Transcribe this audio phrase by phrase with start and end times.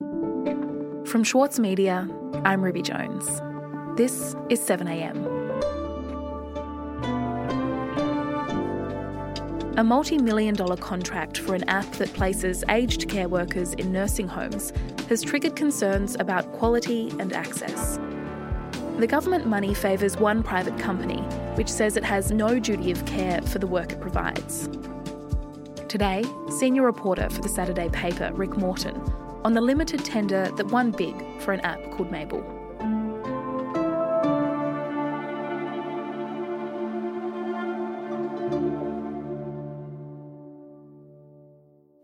[0.00, 2.08] From Schwartz Media,
[2.44, 3.26] I'm Ruby Jones.
[3.96, 5.26] This is 7am.
[9.76, 14.28] A multi million dollar contract for an app that places aged care workers in nursing
[14.28, 14.72] homes
[15.08, 17.98] has triggered concerns about quality and access.
[18.98, 21.22] The government money favours one private company,
[21.56, 24.68] which says it has no duty of care for the work it provides.
[25.88, 29.00] Today, senior reporter for the Saturday paper, Rick Morton,
[29.44, 32.42] on the limited tender that won big for an app called Mable.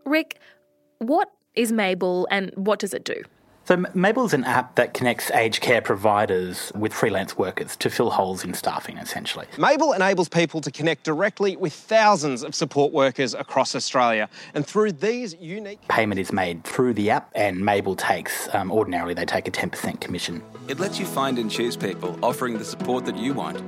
[0.05, 0.39] Rick,
[0.99, 3.23] what is Mable and what does it do?
[3.65, 8.11] So, Mable is an app that connects aged care providers with freelance workers to fill
[8.11, 9.47] holes in staffing, essentially.
[9.57, 14.29] Mable enables people to connect directly with thousands of support workers across Australia.
[14.53, 15.81] And through these unique.
[15.87, 19.99] Payment is made through the app, and Mable takes, um, ordinarily, they take a 10%
[19.99, 20.43] commission.
[20.67, 23.63] It lets you find and choose people offering the support that you want.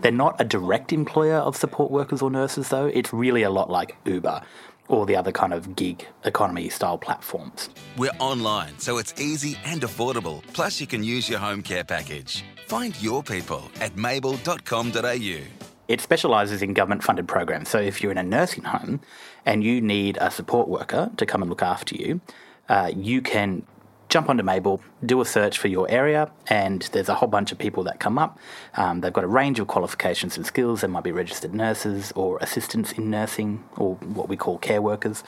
[0.00, 2.86] They're not a direct employer of support workers or nurses, though.
[2.86, 4.42] It's really a lot like Uber
[4.90, 7.70] or the other kind of gig economy style platforms.
[7.96, 10.42] We're online, so it's easy and affordable.
[10.52, 12.44] Plus, you can use your home care package.
[12.66, 15.40] Find your people at mable.com.au.
[15.88, 17.68] It specialises in government funded programs.
[17.68, 19.00] So if you're in a nursing home
[19.46, 22.20] and you need a support worker to come and look after you,
[22.68, 23.66] uh, you can
[24.10, 27.58] jump onto Mable, do a search for your area, and there's a whole bunch of
[27.58, 28.38] people that come up.
[28.74, 30.80] Um, they've got a range of qualifications and skills.
[30.80, 35.22] They might be registered nurses or assistants in nursing or what we call care workers.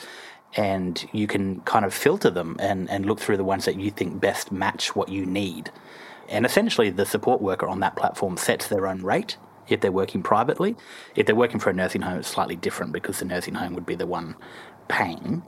[0.54, 3.90] And you can kind of filter them and, and look through the ones that you
[3.90, 5.70] think best match what you need.
[6.28, 9.36] And essentially, the support worker on that platform sets their own rate
[9.68, 10.76] if they're working privately.
[11.14, 13.86] If they're working for a nursing home, it's slightly different because the nursing home would
[13.86, 14.34] be the one
[14.88, 15.42] paying.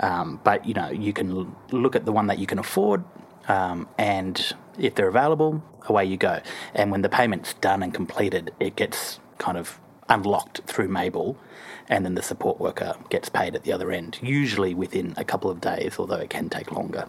[0.00, 3.04] Um, but you know, you can look at the one that you can afford,
[3.48, 6.40] um, and if they're available, away you go.
[6.74, 9.78] And when the payment's done and completed, it gets kind of
[10.08, 11.36] unlocked through Mable,
[11.88, 15.50] and then the support worker gets paid at the other end, usually within a couple
[15.50, 17.08] of days, although it can take longer.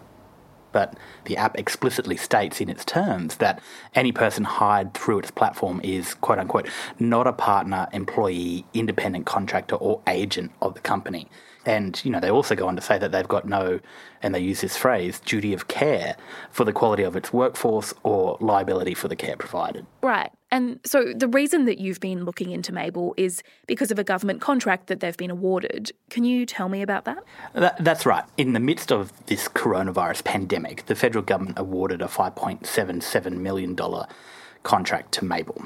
[0.72, 3.60] But the app explicitly states in its terms that
[3.94, 9.76] any person hired through its platform is, quote unquote, not a partner, employee, independent contractor,
[9.76, 11.28] or agent of the company.
[11.64, 13.80] And, you know, they also go on to say that they've got no,
[14.20, 16.16] and they use this phrase, duty of care
[16.50, 19.86] for the quality of its workforce or liability for the care provided.
[20.02, 20.30] Right.
[20.50, 24.40] And so the reason that you've been looking into Mable is because of a government
[24.40, 25.92] contract that they've been awarded.
[26.10, 27.24] Can you tell me about that?
[27.54, 28.24] that that's right.
[28.36, 33.78] In the midst of this coronavirus pandemic, the federal government awarded a $5.77 million
[34.62, 35.64] contract to Mable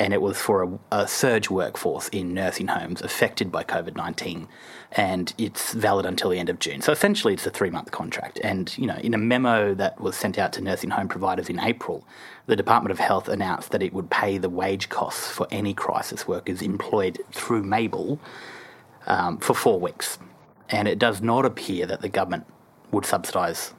[0.00, 4.48] and it was for a, a, surge workforce in nursing homes affected by COVID 19.
[4.92, 6.80] And it's valid until the end of June.
[6.80, 8.40] So essentially, it's a three month contract.
[8.42, 11.60] And, you know, in a memo that was sent out to nursing home providers in
[11.60, 12.04] April,
[12.46, 16.26] the Department of Health announced that it would pay the wage costs for any crisis
[16.26, 18.18] workers employed through Mable
[19.06, 20.18] um, for four weeks.
[20.70, 22.46] And it does not appear that the government
[22.90, 23.74] would subsidise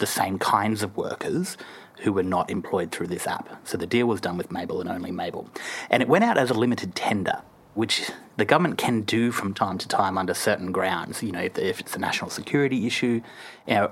[0.00, 1.56] the same kinds of workers
[2.00, 3.48] who were not employed through this app.
[3.64, 5.48] So the deal was done with Mable and only Mable.
[5.88, 7.42] And it went out as a limited tender,
[7.74, 11.22] which the government can do from time to time under certain grounds.
[11.22, 13.20] You know, if, if it's a national security issue,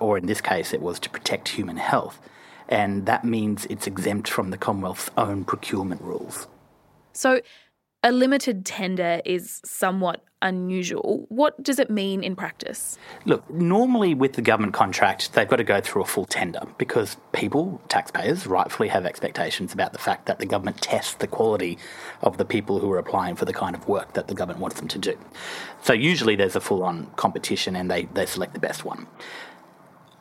[0.00, 2.18] or in this case, it was to protect human health.
[2.68, 6.48] And that means it's exempt from the Commonwealth's own procurement rules.
[7.12, 7.40] So
[8.02, 11.26] a limited tender is somewhat unusual.
[11.30, 12.96] What does it mean in practice?
[13.24, 17.16] Look, normally with the government contract, they've got to go through a full tender because
[17.32, 21.76] people, taxpayers, rightfully have expectations about the fact that the government tests the quality
[22.22, 24.78] of the people who are applying for the kind of work that the government wants
[24.78, 25.18] them to do.
[25.82, 29.08] So usually there's a full on competition and they, they select the best one.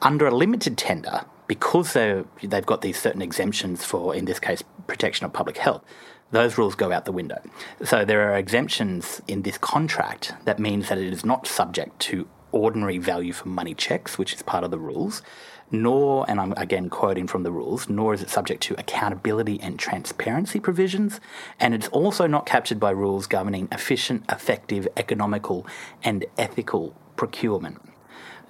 [0.01, 5.25] Under a limited tender, because they've got these certain exemptions for, in this case, protection
[5.25, 5.83] of public health,
[6.31, 7.41] those rules go out the window.
[7.83, 12.27] So there are exemptions in this contract that means that it is not subject to
[12.51, 15.21] ordinary value for money checks, which is part of the rules,
[15.69, 19.77] nor, and I'm again quoting from the rules, nor is it subject to accountability and
[19.77, 21.19] transparency provisions,
[21.59, 25.67] and it's also not captured by rules governing efficient, effective, economical,
[26.03, 27.81] and ethical procurement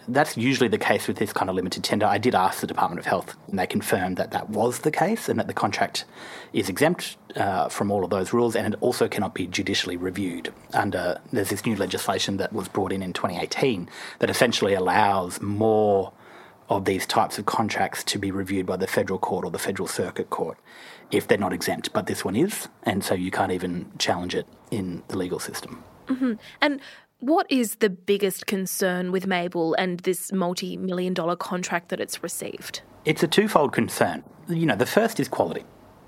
[0.07, 2.05] that's usually the case with this kind of limited tender.
[2.05, 5.27] I did ask the Department of Health, and they confirmed that that was the case
[5.29, 6.05] and that the contract
[6.53, 10.53] is exempt uh, from all of those rules and it also cannot be judicially reviewed.
[10.73, 13.89] Under there's this new legislation that was brought in in 2018
[14.19, 16.13] that essentially allows more
[16.69, 19.87] of these types of contracts to be reviewed by the federal court or the federal
[19.87, 20.57] circuit court
[21.11, 21.93] if they're not exempt.
[21.93, 25.83] But this one is, and so you can't even challenge it in the legal system.
[26.07, 26.33] Mm-hmm.
[26.61, 26.81] And
[27.19, 32.21] What is the biggest concern with Mable and this multi million dollar contract that it's
[32.21, 32.81] received?
[33.05, 34.23] It's a twofold concern.
[34.47, 35.63] You know, the first is quality.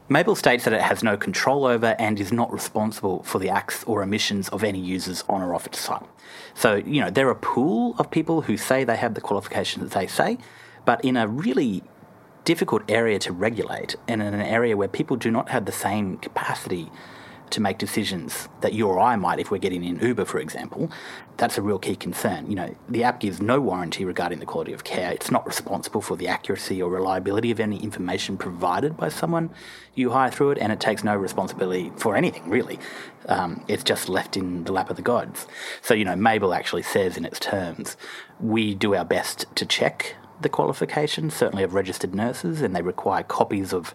[0.07, 3.83] Mable states that it has no control over and is not responsible for the acts
[3.85, 6.05] or omissions of any users on or off its site.
[6.53, 9.99] So, you know, they're a pool of people who say they have the qualifications that
[9.99, 10.37] they say,
[10.85, 11.81] but in a really
[12.45, 16.17] difficult area to regulate and in an area where people do not have the same
[16.17, 16.91] capacity
[17.51, 20.91] to make decisions that you or I might if we're getting in Uber, for example,
[21.37, 22.49] that's a real key concern.
[22.49, 25.11] You know, the app gives no warranty regarding the quality of care.
[25.11, 29.49] It's not responsible for the accuracy or reliability of any information provided by someone
[29.95, 32.79] you hire through it, and it takes no responsibility for anything, really.
[33.27, 35.47] Um, it's just left in the lap of the gods.
[35.81, 37.97] So, you know, Mable actually says in its terms,
[38.39, 43.23] we do our best to check the qualifications, certainly of registered nurses, and they require
[43.23, 43.93] copies of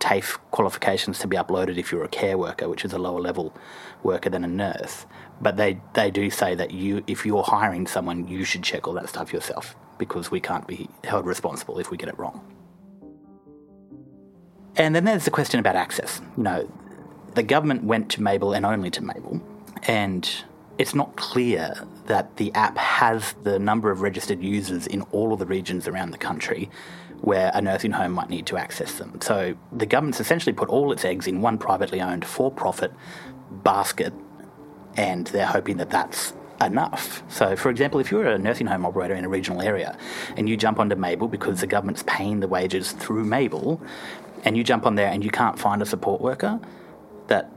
[0.00, 3.54] TAFE qualifications to be uploaded if you're a care worker, which is a lower level
[4.02, 5.06] worker than a nurse.
[5.40, 8.94] But they, they do say that you, if you're hiring someone, you should check all
[8.94, 12.40] that stuff yourself because we can't be held responsible if we get it wrong.
[14.76, 16.20] And then there's the question about access.
[16.36, 16.72] You know,
[17.34, 19.40] the government went to Mable and only to Mable,
[19.84, 20.28] and
[20.78, 21.74] it's not clear
[22.06, 26.10] that the app has the number of registered users in all of the regions around
[26.10, 26.70] the country
[27.20, 29.20] where a nursing home might need to access them.
[29.20, 32.92] So the government's essentially put all its eggs in one privately owned for profit
[33.50, 34.12] basket,
[34.96, 37.22] and they're hoping that that's enough.
[37.28, 39.96] So, for example, if you're a nursing home operator in a regional area
[40.36, 43.80] and you jump onto Mable because the government's paying the wages through Mable,
[44.44, 46.58] and you jump on there and you can't find a support worker
[47.26, 47.50] that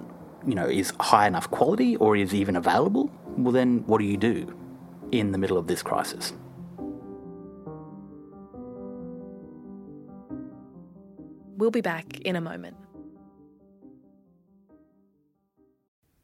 [0.45, 4.18] you know is high enough quality or is even available, well, then what do you
[4.18, 4.57] do
[5.12, 6.33] in the middle of this crisis?
[11.63, 12.75] We'll be back in a moment.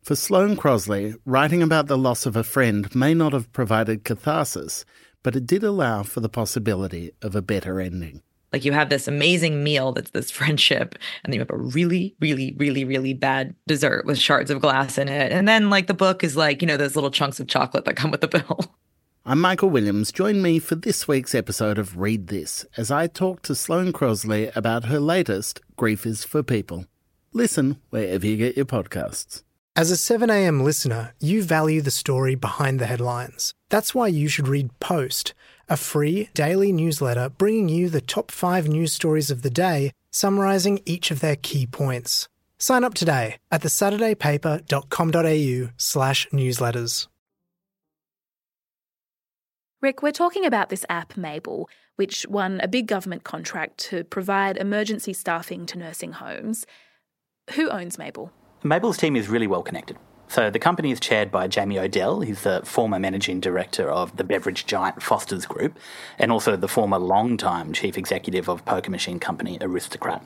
[0.03, 4.83] For Sloane Crosley, writing about the loss of a friend may not have provided catharsis,
[5.23, 8.21] but it did allow for the possibility of a better ending.
[8.51, 12.17] Like you have this amazing meal that's this friendship, and then you have a really,
[12.19, 15.31] really, really, really bad dessert with shards of glass in it.
[15.31, 17.95] And then, like, the book is like, you know, those little chunks of chocolate that
[17.95, 18.59] come with the bill.
[19.29, 20.11] I'm Michael Williams.
[20.11, 24.51] Join me for this week's episode of Read This as I talk to Sloane Crosley
[24.55, 26.87] about her latest, Grief is for People.
[27.31, 29.43] Listen wherever you get your podcasts.
[29.75, 33.53] As a 7am listener, you value the story behind the headlines.
[33.69, 35.35] That's why you should read Post,
[35.69, 40.79] a free daily newsletter bringing you the top five news stories of the day, summarising
[40.87, 42.27] each of their key points.
[42.57, 47.05] Sign up today at thesaturdaypaper.com.au slash newsletters.
[49.81, 54.57] Rick, we're talking about this app, Mable, which won a big government contract to provide
[54.57, 56.65] emergency staffing to nursing homes.
[57.51, 58.33] Who owns Mable?
[58.61, 59.97] Mable's team is really well connected.
[60.29, 62.19] So the company is chaired by Jamie Odell.
[62.19, 65.79] He's the former managing director of the beverage giant Foster's Group,
[66.19, 70.23] and also the former long-time chief executive of poker machine company Aristocrat.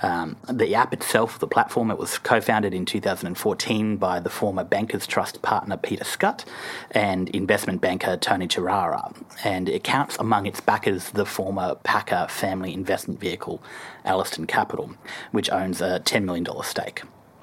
[0.00, 5.08] Um, the app itself, the platform, it was co-founded in 2014 by the former Bankers
[5.08, 6.44] Trust partner Peter Scott
[6.92, 9.12] and investment banker Tony Chirara,
[9.42, 13.60] and it counts among its backers the former Packer family investment vehicle,
[14.04, 14.92] Ellerston Capital,
[15.32, 17.02] which owns a $10 million stake.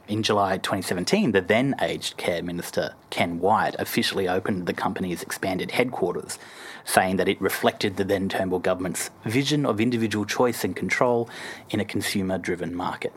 [0.10, 5.70] In July 2017, the then aged care minister, Ken Wyatt, officially opened the company's expanded
[5.70, 6.40] headquarters,
[6.84, 11.30] saying that it reflected the then Turnbull government's vision of individual choice and control
[11.70, 13.13] in a consumer driven market.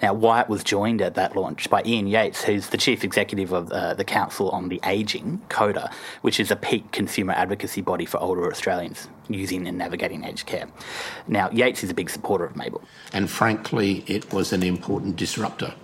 [0.00, 3.72] Now, Wyatt was joined at that launch by Ian Yates, who's the chief executive of
[3.72, 8.18] uh, the Council on the Ageing, COTA, which is a peak consumer advocacy body for
[8.18, 10.68] older Australians using and navigating aged care.
[11.26, 12.82] Now, Yates is a big supporter of Mable.
[13.12, 15.74] And frankly, it was an important disruptor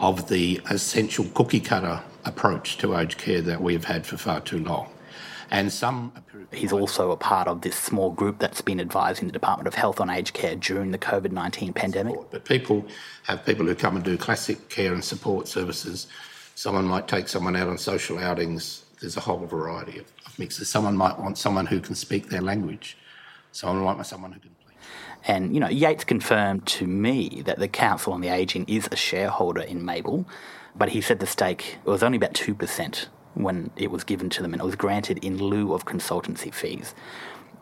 [0.00, 4.58] of the essential cookie cutter approach to aged care that we've had for far too
[4.58, 4.88] long.
[5.50, 6.12] And some.
[6.52, 10.00] He's also a part of this small group that's been advising the Department of Health
[10.00, 12.16] on aged care during the COVID 19 pandemic.
[12.30, 12.84] But people
[13.24, 16.06] have people who come and do classic care and support services.
[16.54, 18.84] Someone might take someone out on social outings.
[19.00, 20.68] There's a whole variety of, of mixes.
[20.68, 22.98] Someone might want someone who can speak their language.
[23.52, 24.50] Someone might want someone who can
[25.24, 28.96] and, you know, Yates confirmed to me that the Council on the Ageing is a
[28.96, 30.26] shareholder in Mable,
[30.74, 34.52] but he said the stake was only about 2% when it was given to them
[34.52, 36.94] and it was granted in lieu of consultancy fees,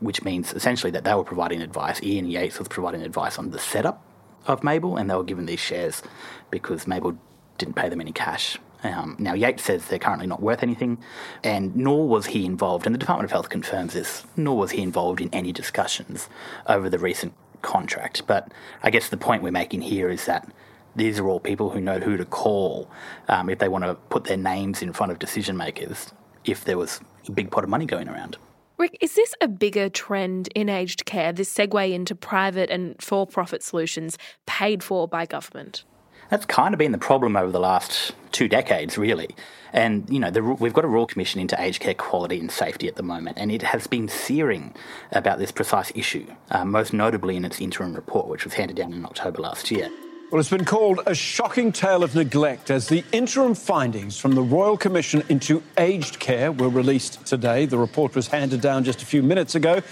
[0.00, 2.02] which means essentially that they were providing advice.
[2.02, 4.02] Ian Yates was providing advice on the setup
[4.46, 6.02] of Mable and they were given these shares
[6.50, 7.18] because Mable
[7.58, 8.58] didn't pay them any cash.
[8.84, 10.98] Um, now, Yates says they're currently not worth anything,
[11.42, 14.82] and nor was he involved, and the Department of Health confirms this, nor was he
[14.82, 16.28] involved in any discussions
[16.66, 17.32] over the recent
[17.62, 18.26] contract.
[18.26, 20.48] But I guess the point we're making here is that
[20.94, 22.90] these are all people who know who to call
[23.28, 26.12] um, if they want to put their names in front of decision makers
[26.44, 28.36] if there was a big pot of money going around.
[28.78, 33.26] Rick, is this a bigger trend in aged care, this segue into private and for
[33.26, 35.84] profit solutions paid for by government?
[36.30, 39.34] That's kind of been the problem over the last two decades, really.
[39.72, 42.88] And, you know, the, we've got a Royal Commission into aged care quality and safety
[42.88, 44.74] at the moment, and it has been searing
[45.12, 48.92] about this precise issue, uh, most notably in its interim report, which was handed down
[48.92, 49.90] in October last year.
[50.30, 54.42] Well, it's been called a shocking tale of neglect as the interim findings from the
[54.42, 57.64] Royal Commission into Aged Care were released today.
[57.64, 59.82] The report was handed down just a few minutes ago,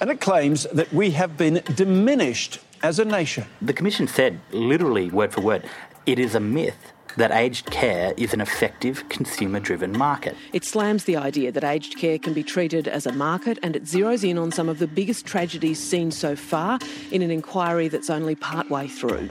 [0.00, 3.44] and it claims that we have been diminished as a nation.
[3.62, 5.68] The Commission said, literally word for word,
[6.06, 10.36] it is a myth that aged care is an effective consumer driven market.
[10.52, 13.84] It slams the idea that aged care can be treated as a market and it
[13.84, 16.78] zeroes in on some of the biggest tragedies seen so far
[17.10, 19.28] in an inquiry that's only partway through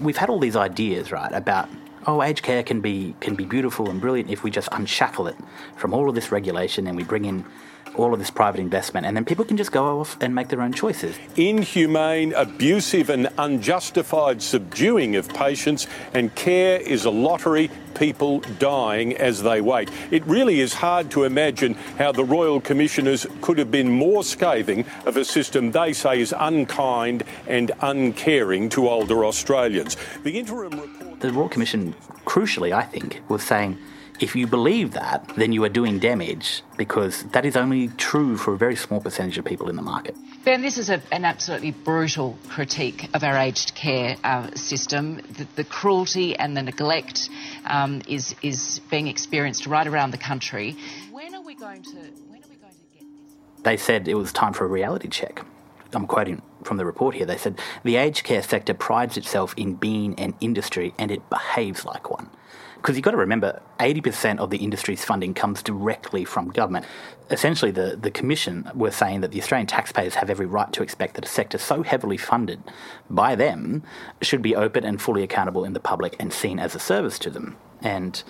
[0.00, 1.68] we've had all these ideas, right, about
[2.06, 5.36] oh, aged care can be can be beautiful and brilliant if we just unshackle it
[5.76, 7.44] from all of this regulation and we bring in
[7.94, 10.62] all of this private investment, and then people can just go off and make their
[10.62, 11.16] own choices.
[11.36, 19.42] Inhumane, abusive, and unjustified subduing of patients, and care is a lottery, people dying as
[19.42, 19.90] they wait.
[20.10, 24.84] It really is hard to imagine how the Royal Commissioners could have been more scathing
[25.06, 29.96] of a system they say is unkind and uncaring to older Australians.
[30.22, 31.20] The interim report.
[31.20, 31.94] The Royal Commission,
[32.24, 33.76] crucially, I think, was saying
[34.20, 38.54] if you believe that, then you are doing damage because that is only true for
[38.54, 40.14] a very small percentage of people in the market.
[40.44, 45.16] Ben, this is a, an absolutely brutal critique of our aged care uh, system.
[45.16, 47.28] The, the, cruelty and the neglect
[47.66, 50.76] um, is is being experienced right around the country.
[51.10, 51.96] When are we going to?
[51.96, 53.62] When are we going to get this?
[53.62, 55.44] They said it was time for a reality check.
[55.92, 57.26] I'm quoting from the report here.
[57.26, 61.84] They said the aged care sector prides itself in being an industry and it behaves
[61.84, 62.29] like one.
[62.76, 66.86] Because you've got to remember, 80% of the industry's funding comes directly from government.
[67.30, 71.14] Essentially, the, the Commission were saying that the Australian taxpayers have every right to expect
[71.14, 72.62] that a sector so heavily funded
[73.10, 73.82] by them
[74.22, 77.30] should be open and fully accountable in the public and seen as a service to
[77.30, 77.56] them.
[77.82, 78.22] And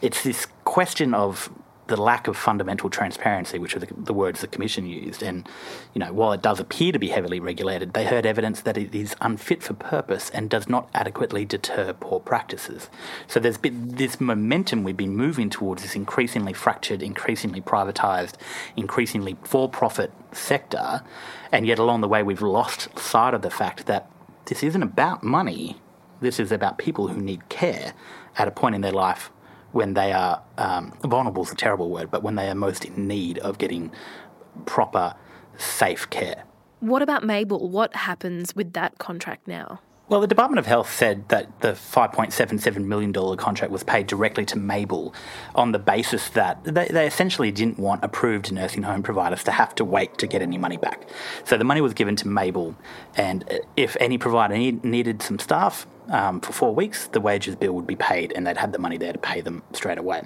[0.00, 1.50] it's this question of
[1.88, 5.22] the lack of fundamental transparency, which are the, the, words the Commission used.
[5.22, 5.48] And,
[5.94, 8.94] you know, while it does appear to be heavily regulated, they heard evidence that it
[8.94, 12.88] is unfit for purpose and does not adequately deter poor practices.
[13.26, 18.34] So there's been this momentum we've been moving towards this increasingly fractured, increasingly privatised,
[18.76, 21.02] increasingly for-profit sector,
[21.50, 24.08] and yet along the way we've lost sight of the fact that
[24.46, 25.80] this isn't about money.
[26.20, 27.92] This is about people who need care
[28.38, 29.30] at a point in their life
[29.72, 33.08] when they are um, vulnerable is a terrible word, but when they are most in
[33.08, 33.90] need of getting
[34.66, 35.14] proper,
[35.56, 36.44] safe care.
[36.80, 37.68] What about Mable?
[37.68, 39.80] What happens with that contract now?
[40.08, 44.58] Well, the Department of Health said that the $5.77 million contract was paid directly to
[44.58, 45.14] Mable
[45.54, 49.74] on the basis that they, they, essentially didn't want approved nursing home providers to have
[49.76, 51.08] to wait to get any money back.
[51.44, 52.76] So the money was given to Mable,
[53.14, 57.72] and if any provider need, needed some staff, um, for four weeks, the wages bill
[57.72, 60.22] would be paid and they'd have the money there to pay them straight away.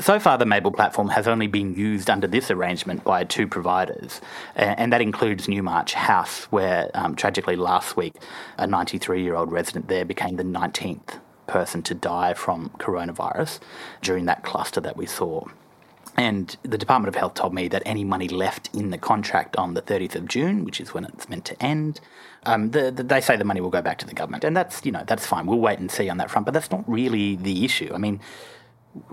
[0.00, 4.20] So far, the Mable platform has only been used under this arrangement by two providers,
[4.56, 8.14] and that includes Newmarch House, where um, tragically last week
[8.58, 13.60] a 93 year old resident there became the 19th person to die from coronavirus
[14.02, 15.44] during that cluster that we saw.
[16.16, 19.74] And the Department of Health told me that any money left in the contract on
[19.74, 22.00] the 30th of June, which is when it's meant to end,
[22.46, 24.84] um, the, the, they say the money will go back to the government, and that's
[24.84, 25.46] you know that's fine.
[25.46, 27.90] We'll wait and see on that front, but that's not really the issue.
[27.94, 28.20] I mean,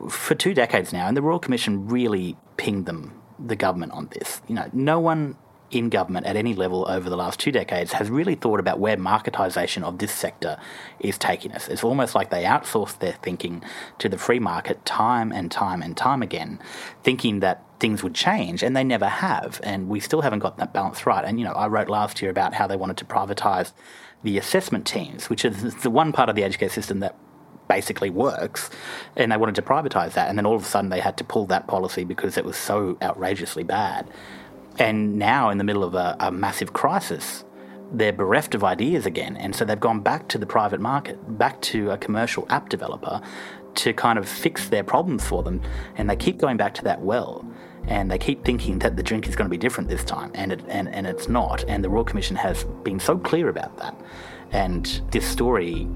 [0.09, 4.41] for two decades now, and the Royal Commission really pinged them, the government, on this.
[4.47, 5.37] You know, no one
[5.71, 8.97] in government at any level over the last two decades has really thought about where
[8.97, 10.57] marketisation of this sector
[10.99, 11.67] is taking us.
[11.67, 13.63] It's almost like they outsource their thinking
[13.99, 16.59] to the free market time and time and time again,
[17.03, 19.59] thinking that things would change, and they never have.
[19.63, 21.25] And we still haven't got that balance right.
[21.25, 23.71] And, you know, I wrote last year about how they wanted to privatise
[24.23, 27.15] the assessment teams, which is the one part of the education system that
[27.67, 28.69] basically works,
[29.15, 30.29] and they wanted to privatise that.
[30.29, 32.57] And then all of a sudden they had to pull that policy because it was
[32.57, 34.07] so outrageously bad.
[34.81, 37.45] And now, in the middle of a, a massive crisis,
[37.93, 39.37] they're bereft of ideas again.
[39.37, 43.21] And so they've gone back to the private market, back to a commercial app developer
[43.75, 45.61] to kind of fix their problems for them.
[45.97, 47.45] And they keep going back to that well.
[47.85, 50.51] And they keep thinking that the drink is going to be different this time, and,
[50.51, 51.63] it, and, and it's not.
[51.67, 53.95] And the Royal Commission has been so clear about that.
[54.51, 55.87] And this story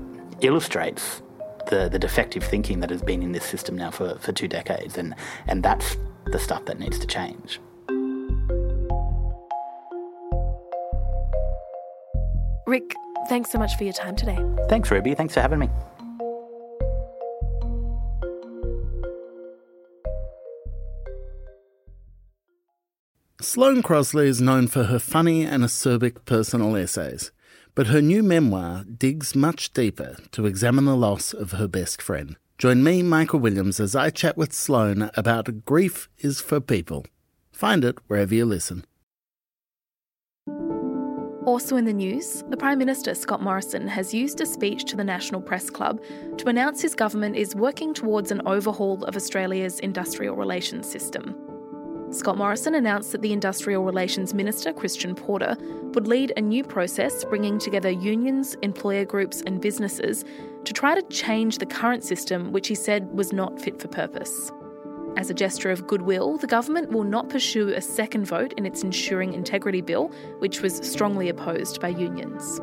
[0.42, 1.24] illustrates
[1.72, 5.00] the, the defective thinking that has been in this system now for, for two decades.
[5.00, 5.16] And,
[5.48, 7.60] and that's the stuff that needs to change.
[12.68, 12.96] Rick,
[13.30, 14.38] thanks so much for your time today.
[14.70, 15.14] Thanks, Ruby.
[15.14, 15.70] Thanks for having me.
[23.42, 27.32] Sloane Crosley is known for her funny and acerbic personal essays,
[27.76, 32.38] but her new memoir digs much deeper to examine the loss of her best friend.
[32.58, 37.06] Join me, Michael Williams, as I chat with Sloane about Grief is for People.
[37.52, 38.86] Find it wherever you listen.
[41.56, 45.06] Also in the news, the Prime Minister Scott Morrison has used a speech to the
[45.06, 46.02] National Press Club
[46.38, 51.34] to announce his government is working towards an overhaul of Australia's industrial relations system.
[52.12, 55.56] Scott Morrison announced that the Industrial Relations Minister, Christian Porter,
[55.94, 60.26] would lead a new process bringing together unions, employer groups, and businesses
[60.66, 64.52] to try to change the current system, which he said was not fit for purpose.
[65.18, 68.84] As a gesture of goodwill, the government will not pursue a second vote in its
[68.84, 72.60] Ensuring Integrity Bill, which was strongly opposed by unions.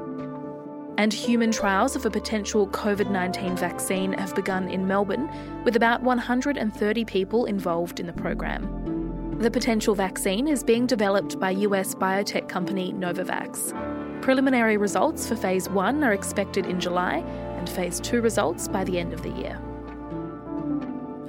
[0.98, 5.30] And human trials of a potential COVID 19 vaccine have begun in Melbourne,
[5.64, 9.38] with about 130 people involved in the program.
[9.38, 13.72] The potential vaccine is being developed by US biotech company Novavax.
[14.20, 17.24] Preliminary results for Phase 1 are expected in July,
[17.56, 19.58] and Phase 2 results by the end of the year.